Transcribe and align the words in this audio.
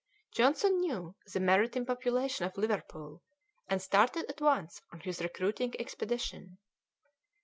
Johnson 0.31 0.79
knew 0.79 1.13
the 1.31 1.39
maritime 1.39 1.85
population 1.85 2.43
of 2.43 2.57
Liverpool, 2.57 3.21
and 3.69 3.79
started 3.79 4.25
at 4.31 4.41
once 4.41 4.81
on 4.91 5.01
his 5.01 5.21
recruiting 5.21 5.79
expedition. 5.79 6.57